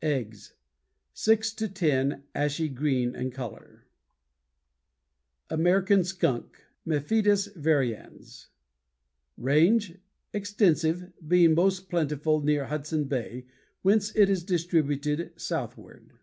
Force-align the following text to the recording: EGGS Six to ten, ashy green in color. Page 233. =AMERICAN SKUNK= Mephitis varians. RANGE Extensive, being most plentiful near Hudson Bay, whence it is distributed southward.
EGGS 0.00 0.54
Six 1.12 1.52
to 1.52 1.68
ten, 1.68 2.22
ashy 2.34 2.70
green 2.70 3.14
in 3.14 3.30
color. 3.30 3.84
Page 5.50 5.58
233. 5.58 5.60
=AMERICAN 5.60 6.04
SKUNK= 6.04 6.64
Mephitis 6.86 7.48
varians. 7.54 8.46
RANGE 9.36 9.98
Extensive, 10.32 11.12
being 11.28 11.54
most 11.54 11.90
plentiful 11.90 12.40
near 12.40 12.64
Hudson 12.64 13.04
Bay, 13.04 13.44
whence 13.82 14.16
it 14.16 14.30
is 14.30 14.42
distributed 14.42 15.38
southward. 15.38 16.14